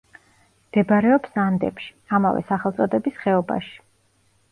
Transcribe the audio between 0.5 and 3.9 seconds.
მდებარეობს ანდებში, ამავე სახელწოდების ხეობაში.